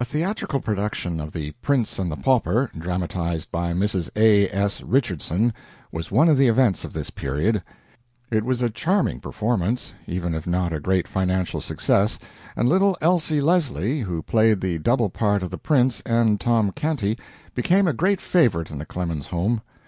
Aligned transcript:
A 0.00 0.04
theatrical 0.04 0.58
production 0.58 1.20
of 1.20 1.30
"The 1.30 1.52
Prince 1.62 2.00
and 2.00 2.10
the 2.10 2.16
Pauper," 2.16 2.72
dramatized 2.76 3.52
by 3.52 3.72
Mrs. 3.72 4.10
A. 4.16 4.48
S. 4.50 4.82
Richardson, 4.82 5.54
was 5.92 6.10
one 6.10 6.28
of 6.28 6.36
the 6.36 6.48
events 6.48 6.84
of 6.84 6.92
this 6.92 7.08
period. 7.10 7.62
It 8.32 8.44
was 8.44 8.62
a 8.62 8.68
charming 8.68 9.20
performance, 9.20 9.94
even 10.08 10.34
if 10.34 10.44
not 10.48 10.72
a 10.72 10.80
great 10.80 11.06
financial 11.06 11.60
success, 11.60 12.18
and 12.56 12.68
little 12.68 12.98
Elsie 13.00 13.40
Leslie, 13.40 14.00
who 14.00 14.22
played 14.24 14.60
the 14.60 14.78
double 14.80 15.08
part 15.08 15.40
of 15.44 15.50
the 15.50 15.56
Prince 15.56 16.00
and 16.00 16.40
Tom 16.40 16.72
Canty, 16.72 17.16
became 17.54 17.86
a 17.86 17.92
great 17.92 18.20
favorite 18.20 18.72
in 18.72 18.78
the 18.78 18.84
Clemens 18.84 19.28
home. 19.28 19.60